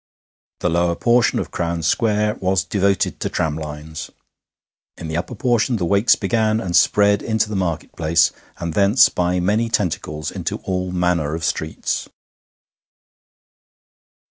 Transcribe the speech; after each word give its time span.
The 0.61 0.69
lower 0.71 0.95
portion 0.95 1.37
of 1.37 1.51
Crown 1.51 1.83
Square 1.83 2.37
was 2.41 2.63
devoted 2.63 3.19
to 3.19 3.29
tramlines; 3.29 4.09
in 4.97 5.07
the 5.09 5.15
upper 5.15 5.35
portion 5.35 5.75
the 5.75 5.85
Wakes 5.85 6.15
began, 6.15 6.59
and 6.59 6.75
spread 6.75 7.21
into 7.21 7.47
the 7.47 7.55
market 7.55 7.95
place, 7.95 8.31
and 8.57 8.73
thence 8.73 9.09
by 9.09 9.39
many 9.39 9.69
tentacles 9.69 10.31
into 10.31 10.57
all 10.63 10.91
manner 10.91 11.35
of 11.35 11.43
streets. 11.43 12.09